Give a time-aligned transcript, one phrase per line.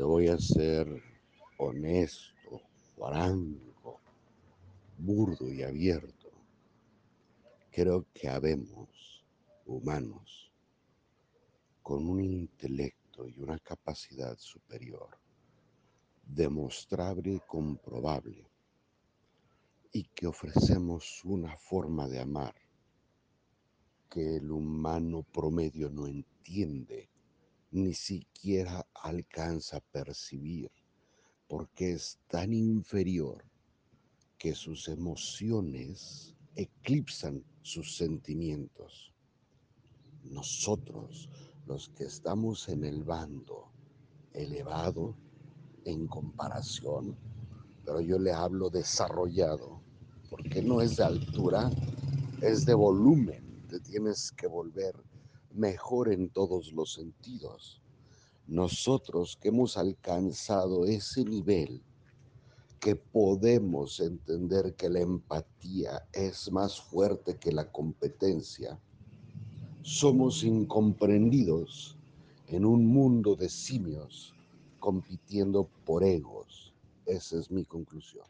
[0.00, 0.88] Te voy a ser
[1.58, 2.62] honesto,
[2.96, 4.00] franco,
[4.96, 6.30] burdo y abierto.
[7.70, 9.22] Creo que habemos
[9.66, 10.50] humanos
[11.82, 15.10] con un intelecto y una capacidad superior,
[16.24, 18.48] demostrable y comprobable,
[19.92, 22.54] y que ofrecemos una forma de amar
[24.08, 27.09] que el humano promedio no entiende
[27.70, 30.70] ni siquiera alcanza a percibir,
[31.48, 33.44] porque es tan inferior
[34.38, 39.12] que sus emociones eclipsan sus sentimientos.
[40.24, 41.28] Nosotros,
[41.66, 43.70] los que estamos en el bando
[44.32, 45.14] elevado
[45.84, 47.16] en comparación,
[47.84, 49.80] pero yo le hablo desarrollado,
[50.28, 51.70] porque no es de altura,
[52.42, 54.94] es de volumen, te tienes que volver
[55.52, 57.80] mejor en todos los sentidos.
[58.46, 61.82] Nosotros que hemos alcanzado ese nivel,
[62.80, 68.80] que podemos entender que la empatía es más fuerte que la competencia,
[69.82, 71.96] somos incomprendidos
[72.46, 74.34] en un mundo de simios
[74.78, 76.74] compitiendo por egos.
[77.06, 78.26] Esa es mi conclusión.